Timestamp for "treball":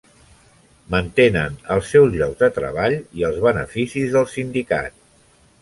2.57-2.97